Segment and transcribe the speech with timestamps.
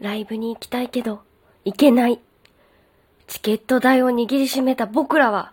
[0.00, 1.20] ライブに行きたいけど、
[1.64, 2.20] 行けない。
[3.26, 5.52] チケット代を握りしめた僕らは、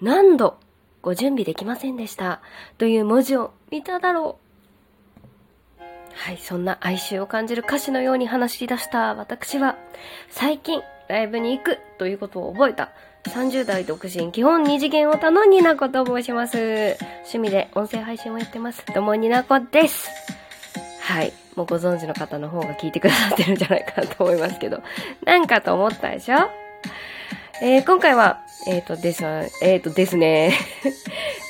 [0.00, 0.58] 何度
[1.02, 2.40] ご準備できませんでした。
[2.76, 4.38] という文字を見ただろ
[5.80, 5.82] う。
[6.14, 9.76] はい、そんな哀愁を感じる歌詞のように話し出した私は、
[10.30, 12.90] 最近ライブに行くということを覚えた
[13.24, 16.96] 30代独身基本二次元オタのニナコと申します。
[17.20, 18.84] 趣味で音声配信をやってます。
[18.94, 20.27] どうもニナコです。
[21.08, 21.32] はい。
[21.56, 24.82] もうご存知の方の方が聞いてくださってるんじゃないかなと思いますけど。
[25.24, 26.50] なんかと思ったでしょ？
[27.62, 30.52] えー、今回は、えっ、ー、とです、えっ、ー、とですね、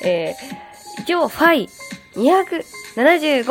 [0.05, 1.69] えー、一 応、ファイ
[2.15, 3.43] 275、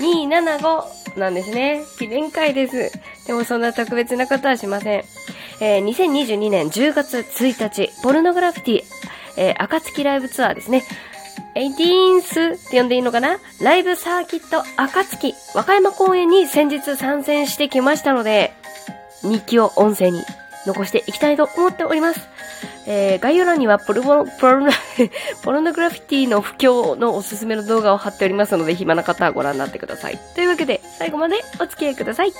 [0.00, 1.80] 275なんですね。
[1.96, 2.90] 記念会です。
[3.28, 5.04] でもそんな特別なことはしません。
[5.60, 8.84] えー、2022年10月1日、ポルノグラフィティ、
[9.36, 10.82] えー、暁ライブツアーですね。
[11.56, 13.38] エイティーンスって呼んでいいのかな？
[13.62, 18.52] ライブサーキット暁和歌山公演に先日参戦してきましたので、
[19.22, 20.22] 日記を音声に
[20.66, 22.28] 残していきたいと思っております。
[22.86, 24.70] えー、概要欄にはポルボ、ポルノ、
[25.42, 30.18] ポルノグラフィティの不況のおすすめの動画を貼っておりますので、暇な方はご覧になってください。
[30.34, 32.34] というわけで、最後までお付き合いください。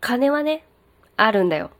[0.00, 0.62] 金はね、
[1.18, 1.70] あるんだよ。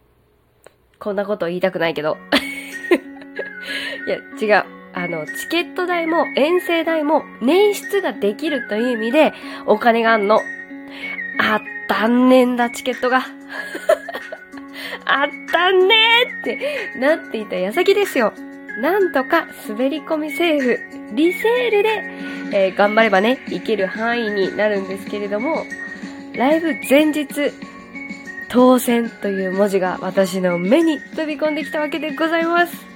[0.98, 2.18] こんなこと言いたくないけど。
[4.06, 4.64] いや、違う。
[4.94, 9.32] あの、チケット代も遠征代も捻出ができるという意味で
[9.66, 10.40] お金があんの。
[11.38, 13.18] あったんねんだ、チケットが。
[15.06, 18.32] あったんねーってなっていた矢先ですよ。
[18.80, 20.80] なんとか滑り込みセーフ、
[21.14, 22.02] リセールで、
[22.52, 25.64] えー、頑張ればね、行ける範囲になるんですけれども、
[26.34, 27.52] ライブ前日、
[28.48, 32.88] 当選という文字が私の目に飛び込んできたわけでございます。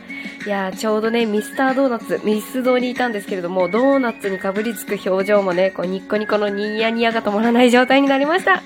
[0.47, 8.63] いやー、ちょうどね、ミスタードーナツ、ミスドにいたんですけれども、ドーナツにかぶりつく表情もね、こうニッコニコのニヤニヤが止まらない状態になりました。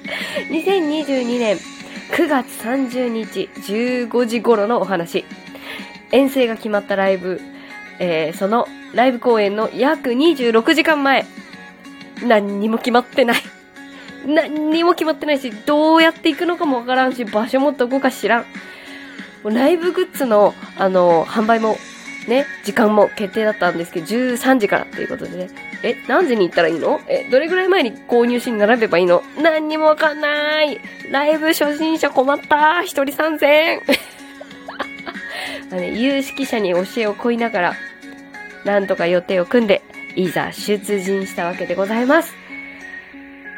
[0.51, 1.59] 2022年
[2.13, 5.25] 9月30日15時頃のお話。
[6.13, 7.41] 遠征が決まったライブ、
[7.99, 11.27] えー、そのライブ公演の約26時間前。
[12.27, 13.43] 何にも決まってない。
[14.27, 18.43] 何にも決まってないし、どうやって行くのかもわからんし、場所もどこか知らん。
[19.43, 21.77] もうライブグッズの、あの、販売も、
[22.27, 25.49] ね、時間も決定だったんですけど、13時からっていうことでね。
[25.85, 27.01] え、何時に行ったらいいの？
[27.07, 29.23] え、どれぐらい前に購入しに並べばいいの？
[29.41, 30.81] 何にもわかんない
[31.13, 33.81] ライブ初心者困った一人参戦
[35.71, 37.75] まあね、有識者に教えを請いながら、
[38.65, 39.83] なんとか予定を組んで、
[40.17, 42.35] いざ出陣したわけでございます。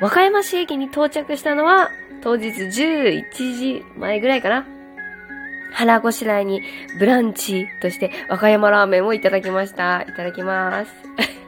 [0.00, 4.66] 和歌山市駅に到着したのは、当日11時前ぐらいかな。
[5.72, 6.62] 腹ごしらえに
[6.98, 10.02] ブランチとして和歌山ラーメンをいただきました。
[10.02, 10.92] いただきます。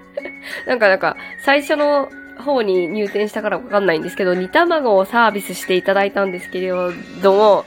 [0.67, 6.71] なんかなんか、最初の方に入店したからわかんないんですけど、煮卵をサービスしていただいたんですけれ
[7.23, 7.65] ども、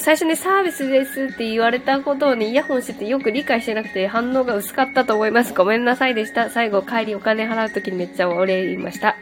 [0.00, 5.52] 最初ね、サービスですって言われたことをね、イヤホンしててよく理解してなくて反応が薄かったと思います。
[5.52, 6.48] ごめんなさいでした。
[6.48, 9.16] 最後帰りお金払うときにめっちゃお礼言いました。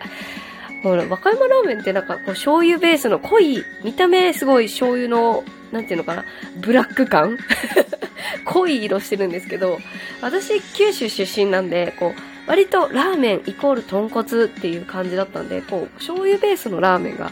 [0.83, 6.25] ほら、和歌山ラーメンってなんかこう醤油ベースの濃い、見た目すごい醤油の、なんていうのかな、
[6.61, 7.39] ブラック感？
[8.45, 9.79] 濃い色してるんですけど、
[10.21, 17.31] 私九州出身なんで、こう、割とラーメンイコール豚骨っていう感じだったんで、こう、醤油ベースのラーメンが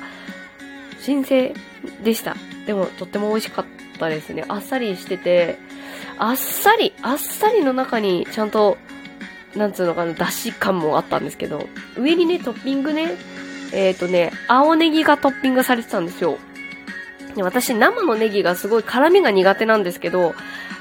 [1.00, 1.54] 新鮮
[2.04, 2.36] でした。
[2.66, 3.64] でもとっても美味しかっ
[3.98, 4.44] たですね。
[4.48, 5.58] あっさりしてて、
[6.18, 8.78] あっさり、あっさりの中にちゃんと、
[9.56, 13.16] なんつうのかな、だし感もあったんですけど、上にね、トッピングね、
[13.72, 16.38] えっ、ー、とね、青ネギがトッピングされてたんですよ。
[17.34, 20.34] で私、生のネギがすごい辛みが苦手なんですけど、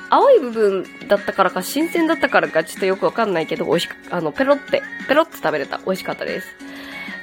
[0.10, 5.78] 青い部分だったからか、新鮮だったからか、ちょっとよくわかんないけど、美味しく、あの、ペロって、ペロって食べれた。
[5.80, 6.48] 美味しかったです。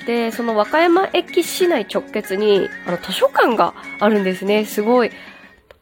[0.07, 4.65] で、その和歌山駅市内直結に、あの、図書館があるんですね。
[4.65, 5.11] すごい。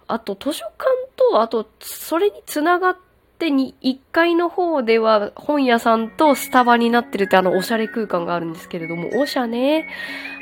[0.07, 0.85] あと、図書館
[1.17, 2.97] と、あと、それにつながっ
[3.39, 9.89] てに、1階の方では本屋さんとスタバになってるってあの、おしゃれ空間があるんですけれども、おしゃね。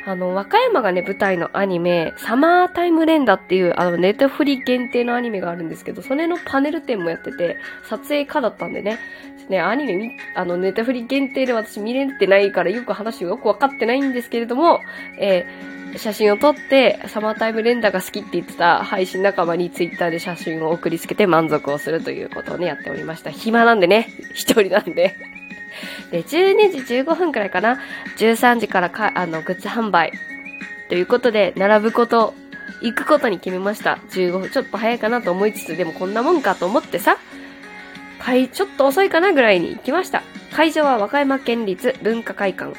[0.05, 7.57] あの、和歌山がね、舞台のアニメ、サマータイムレンダっていう、あの、ネットフリ限定のアニメがあるんですけど、それのパネル展もやってて、
[7.89, 8.99] 撮影家だったんでね、
[9.49, 14.81] ね、アニメ、あの、ネットフリ限定で私見れてないからよく話よくわかってないんですけれども、
[15.19, 23.31] えー、写真を撮って、サマータイムレンダーが好きって言ってた配信仲間にツイッターで写真を送りつけて満足をするということをね、やっておりました。
[23.31, 25.17] 暇なんでね、 一人なんで。
[26.11, 27.81] で、12時15分くらいかな、
[28.17, 30.13] 13時からか、あの、グッズ販売。
[30.89, 32.35] ということで、並ぶこと、
[32.83, 33.99] 行くことに決めました。
[34.11, 37.17] 15分、ちょっと早いかなと思いつつ、でもこんなもんかと思ってさ、
[38.19, 40.23] 会、ちょっと遅いかなぐらいに行きました。
[40.53, 42.75] 会場は和歌山県立文化会館。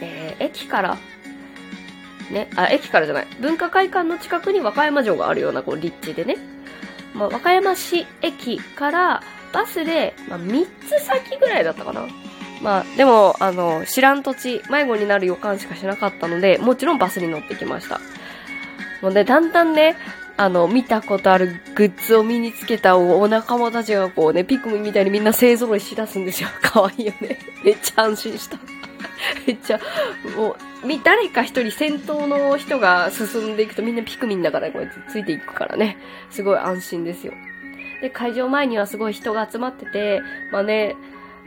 [0.00, 0.98] えー、駅から、
[2.30, 3.26] ね、あ、駅からじゃない。
[3.40, 6.36] 文化会館の近くに和歌山城があるような、こう、立地でね。
[7.14, 9.22] まあ、和歌山市駅から
[9.52, 12.06] バスで、まあ、3つ先ぐらいだったかな。
[12.62, 18.00] まあ、でも、あの、知らん土地、迷子になる予感しかしなかったので、もちろんバスに乗ってきました。
[19.00, 19.96] もうね、だんだんね、
[20.36, 26.48] あの、見たことあるグッズを身につけたお仲間たちがこうね、ピクミンみたいにみんな勢揃いしだすんですよ。
[26.62, 27.38] かわいいよね。
[27.64, 28.58] めっちゃ安心した。
[29.46, 29.80] めっちゃ、
[30.36, 30.56] もう、
[31.02, 35.98] 誰か一人先頭の人が進んでいくとみんなピクミンだからこうやってついていくからね。
[36.30, 37.32] すごい安心ですよ。
[38.00, 40.22] で、会場前にはすごい人が集まってて、
[40.52, 40.94] まあね、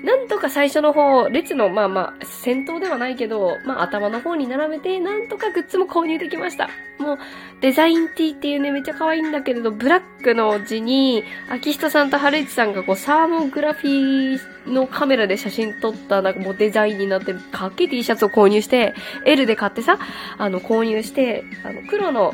[0.03, 6.69] なんとか最初の方、列の、まあまあ、先頭ではないけど、まあ頭の方に並べて、なんとかグッズも購入できました。
[6.98, 7.18] もう、
[7.62, 18.95] デザイン T っていうね、めっちゃ可愛いんだけれど、ブラックの字に、秋人さんと春市さんがこう、サーモグラフィーのカメラで写真撮った、なんかもうデザインになってる、かっけい T シャツを購入して、
[19.25, 20.00] L で買ってさ、
[20.38, 22.33] あの、購入して、あの、黒の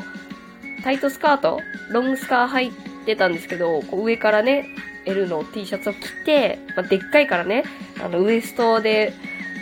[0.82, 1.60] タイトスカート、
[1.90, 2.72] ロングスカー入っ
[3.04, 4.68] てたんですけど、こう上からね、
[5.08, 7.64] L の T シャツを着て、まあ、でっかいからね、
[8.02, 9.12] あの、ウエストで、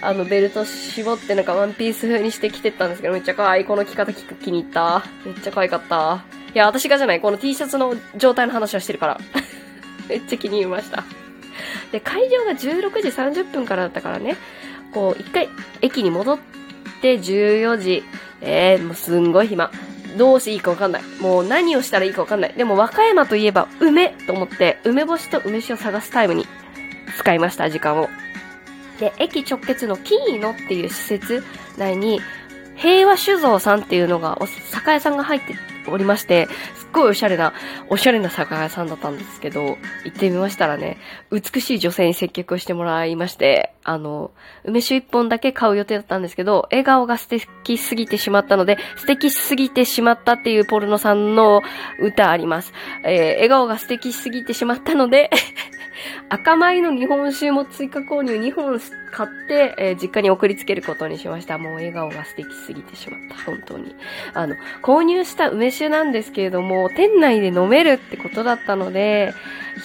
[0.03, 3.65] あの、ベルト絞ってなんかワンピース風にして着てったんですけど、めっちゃ可愛い。
[3.65, 5.05] この着方気に入った。
[5.25, 6.25] めっちゃ可愛かった。
[6.55, 7.21] いや、私がじゃない。
[7.21, 9.21] この T シャツの状態の話はしてるから。
[10.09, 11.05] めっちゃ気に入りました。
[11.93, 14.37] で、会場が16時30分からだったからね、
[14.93, 15.49] こう、一回
[15.81, 16.39] 駅に戻っ
[17.01, 18.05] て14時、
[18.41, 19.71] えー、もうすんごい暇。
[20.17, 21.03] どうしていいかわかんない。
[21.21, 22.55] もう何をしたらいいかわかんない。
[22.55, 26.47] でも和歌山といえば梅と思って、梅干しと梅酒を探すタイムに
[27.19, 28.09] 使いました、時間を。
[28.99, 31.45] で、駅直結の金井野っていう施設
[31.77, 32.21] 内に、
[32.77, 34.39] 平和酒造さんっていうのが、
[34.71, 35.55] 酒屋さんが入って
[35.87, 36.49] おりまして、
[36.97, 37.53] ごいおしゃれな、
[37.89, 40.99] おしゃれな酒屋さんだったんですけど、行ってみましたらね、
[41.31, 44.33] 美しい女性に接客をしてもらいまして、あの、
[44.65, 51.63] 梅酒一本だけ買う予定だったんですけど、笑顔が素敵すぎてしまったので、素敵すぎてしまったっていうポルノさんの
[52.01, 52.73] 歌あります。
[53.05, 55.31] えー、笑顔が素敵すぎてしまったので
[56.29, 58.81] 赤米の日本酒も追加購入2本
[59.13, 61.59] 買って、えー、実家に送りつけることにしました。
[61.59, 63.45] もう笑顔が素敵すぎてしまった。
[63.45, 63.95] 本当に。
[64.35, 69.33] あの、購入した梅酒なんですけれども、店内で飲めるってことだったので、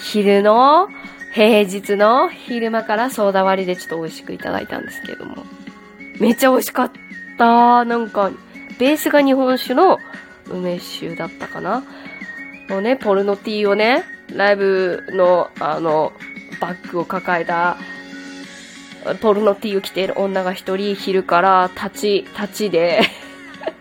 [0.02, 0.88] 昼の、
[1.32, 5.44] 平日の昼間からソーダ割りでちょっと美味しくいただいたんですけれども。
[6.20, 6.92] めっちゃ美味しかっ
[7.38, 7.84] た。
[7.84, 8.30] なんか、
[8.78, 9.98] ベースが日本酒の
[10.48, 11.84] 梅酒だったかな。
[12.68, 14.04] もうね、ポルノティーをね、
[14.36, 16.12] ライブの、あの、
[16.60, 17.76] バッグを抱えた、
[19.20, 23.02] ポルノティーを着ている女が一人、昼から立ち、立ちで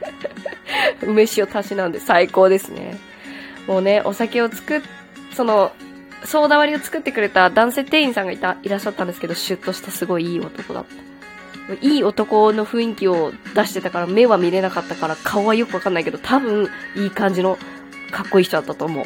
[1.04, 2.98] 梅酒をたしなんで最高ですね。
[3.68, 4.82] もうね、お酒を作っ、
[5.34, 5.72] その、
[6.24, 11.12] ソーダ割りを作ってくれた男性店員さんがいた、いらっしゃったんですけど、シュッとしたすごいいい男だった。
[11.82, 17.58] いい男の雰囲気を出してたから、目は見れなかったから、顔はよくわかんないけど、多分、いい感じの、
[18.12, 19.06] かっこいい人だったと思う。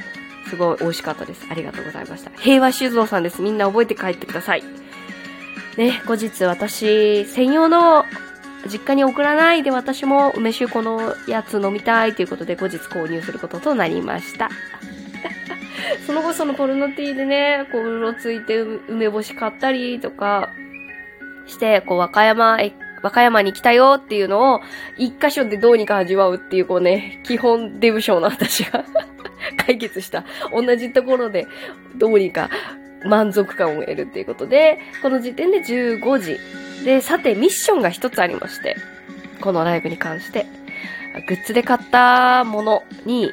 [0.49, 1.45] すごい美味しかったです。
[1.49, 2.31] ありがとうございました。
[2.31, 3.41] 平和酒造さんです。
[3.41, 4.63] みんな覚えて帰ってください。
[5.77, 8.05] ね、後日私、専用の
[8.71, 14.49] 実家に送らないで私も梅酒このやつ飲みたいということで後日購入することとなりました。
[16.05, 20.49] その後そのポルノティーでね、こう、うろついて梅干し買ったりとか
[21.47, 22.57] して、こう、和歌山、
[23.01, 24.61] 和歌山に来たよっていうのを、
[24.97, 28.83] 一箇所でどうにか味わうっていう、こうね、基本デブ賞の私が
[29.65, 30.25] 解決した。
[30.51, 31.47] 同じところで、
[31.97, 32.49] どうにか
[33.05, 36.37] 満足感を得るっていうことで、この時点で15時。
[36.83, 38.75] で、さて、ミッションが一つありまして、
[39.41, 40.45] このライブに関して、
[41.27, 43.31] グッズで買ったものに、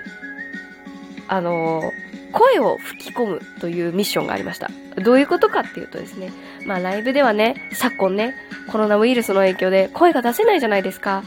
[1.28, 1.92] あの、
[2.32, 4.70] 声を吹き込むというミッションがありました。
[4.96, 6.32] どういうことかっていうとですね、
[6.66, 8.34] まあライブではね、昨今ね、
[8.70, 11.22] コロナウイルスの影響で声が出せないじゃないですか。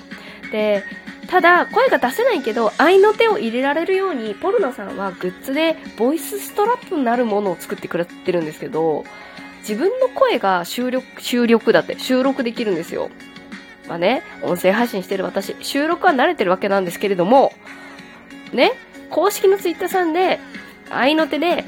[0.51, 0.83] で、
[1.27, 9.05] ただ、声が出せないけど、愛の手を入れられるように、ポルノさんはグッズでボイスストラップになるものを作ってくれてるんですけど、
[9.60, 13.10] 自分の声が収録、収録だって、収録できるんですよ。
[13.88, 17.53] まあね、音声配信してる私、収録は慣れてるわけなんですけれども、
[18.53, 18.74] ね、
[19.10, 20.39] 公式のツイッターさんで、
[20.89, 21.63] 愛の手で、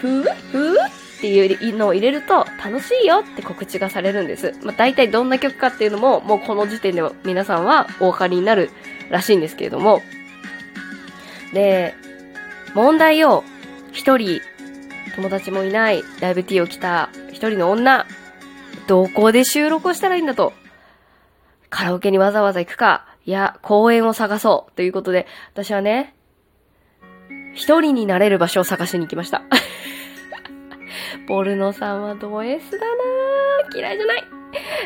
[0.00, 4.56] ふーふーっていうのを入れると楽しいよって告知がされるんです。
[4.64, 8.70] まあ、大体どんな曲かっていうのももうこの時点で皆さんはお分かりになる
[9.08, 10.02] らしいんですけれども。
[11.52, 11.94] で、
[12.74, 13.44] 問題を
[13.92, 14.40] 一人
[15.14, 18.04] 友達もいないライブ T を着た一人の女、
[18.88, 20.52] どこで収録をしたらいいんだと。
[21.70, 26.16] カラオケにわざわざ行くか、いや、公園を探そうということで、私はね、
[27.54, 29.42] 一人になれる場所を探しに行きました。
[31.26, 32.86] ポルノさんはド S だな
[33.74, 34.24] 嫌いじゃない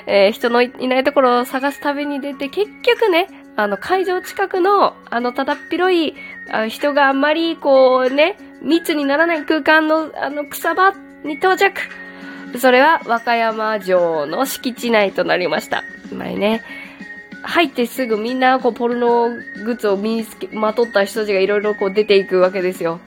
[0.06, 6.14] えー、人のいないところを探す旅に出て、結局ね、あの、会場近くの、あの、ただっ広い、
[6.52, 10.92] あ人があんまり、こうね、密にならない空間の、あの、草場
[11.24, 11.80] に到着。
[12.58, 15.82] それは、和歌山城の敷地内となりました。
[16.12, 16.62] 前ね、
[17.42, 23.00] 入ってすぐみんな、こう、ポルノグッズを身につけ、まとった人たちがいろいろこう出ていくわけですよ。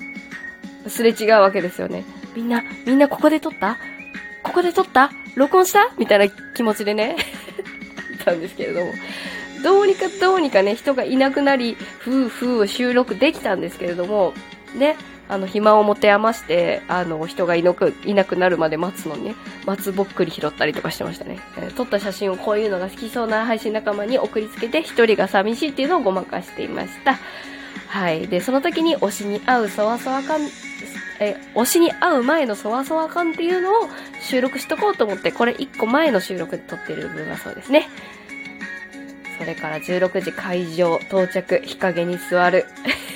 [0.88, 2.04] すれ違うわけですよね。
[2.40, 3.78] みんな、みんなここで撮った？
[4.44, 5.12] ここで撮った？
[5.36, 5.92] 録音した？
[5.98, 7.18] みたいな気持ちでね、
[8.24, 8.94] たんですけれども。
[9.62, 14.34] どうにかどうにかね、人がいなくなり、ふうふうを収録できたんですけれども、
[14.74, 14.96] ね、
[15.28, 21.40] あの、暇を持て余して、あの、人がいなく、いなくなるまで待つのにね、松ぼっくり拾ったりとかしてましたね。
[21.58, 27.20] えー、撮った写真をこういうのが好きそうな配信仲間に送りつけて、一人が寂しいっていうのをごまかしていました。
[27.90, 28.30] はい。
[28.30, 30.40] で、その時に推しに合うそわそわ感、
[31.20, 33.90] え、推しに会う前のそわそわ感っていうのを
[34.22, 37.88] 収録しとこうと思って、これ1個前の収録で撮ってる部分はそうですね。
[39.38, 42.66] それから16時会場到着、日陰に座る。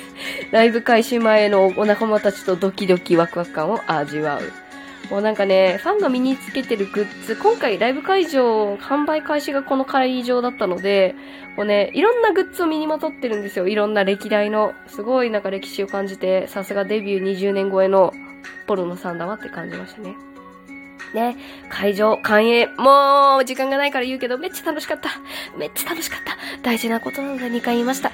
[0.52, 4.63] ライブ開始前のお仲間たちとドキドキワクワク感を味わう。
[5.10, 11.14] もうなんかね、ファンが身につけてるグッズ、今回ライブ会場、販売開始がこの会場だったので、
[11.56, 13.68] もうね、いろんなグッズを身にまとってるんですよ。
[13.68, 14.72] いろんな歴代の。
[14.86, 18.12] すごいなんか歴史を感じて、さすがデビュー20年超えの
[18.66, 20.14] ポロのさんだわって感じましたね。
[21.14, 21.36] ね、
[21.68, 25.10] 会場、開演、もう時間がないから言うけど、めっちゃ楽しかった。
[25.56, 26.36] めっちゃ楽しかった。
[26.62, 28.10] 大事なことなので2回言いました。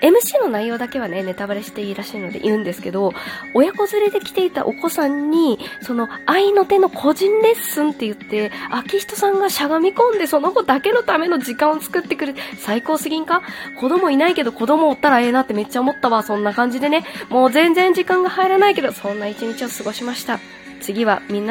[0.00, 3.12] MC の内容だけはね、ネタバレしていいらしいので言うんですけど、
[3.54, 13.42] 親子連れで来ていたお子さんに、その愛の手の個人レッスンって言って、秋人さんがしゃがみ込んでその子だけのための時間を作ってくれて、最高すぎんか？
[13.78, 16.22] 子供いないけど子供おったらええなってめっちゃ思ったわ。
[16.22, 20.40] そんな感じでね、もう全然時間が入らないけど、そんな一日を過ごしました。
[20.80, 21.48] 次はみんな